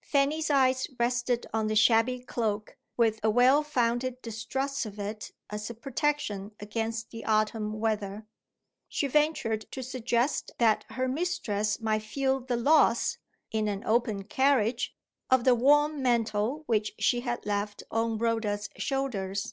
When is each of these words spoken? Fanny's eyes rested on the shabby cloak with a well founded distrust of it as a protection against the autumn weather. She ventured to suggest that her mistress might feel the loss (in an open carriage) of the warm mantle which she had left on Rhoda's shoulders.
Fanny's 0.00 0.48
eyes 0.48 0.86
rested 0.98 1.44
on 1.52 1.66
the 1.66 1.76
shabby 1.76 2.20
cloak 2.20 2.78
with 2.96 3.20
a 3.22 3.28
well 3.28 3.62
founded 3.62 4.22
distrust 4.22 4.86
of 4.86 4.98
it 4.98 5.32
as 5.50 5.68
a 5.68 5.74
protection 5.74 6.50
against 6.60 7.10
the 7.10 7.26
autumn 7.26 7.78
weather. 7.78 8.26
She 8.88 9.06
ventured 9.06 9.70
to 9.70 9.82
suggest 9.82 10.50
that 10.56 10.86
her 10.88 11.08
mistress 11.08 11.78
might 11.78 11.98
feel 12.04 12.40
the 12.40 12.56
loss 12.56 13.18
(in 13.50 13.68
an 13.68 13.84
open 13.84 14.24
carriage) 14.24 14.96
of 15.28 15.44
the 15.44 15.54
warm 15.54 16.00
mantle 16.00 16.62
which 16.64 16.94
she 16.98 17.20
had 17.20 17.44
left 17.44 17.82
on 17.90 18.16
Rhoda's 18.16 18.70
shoulders. 18.78 19.52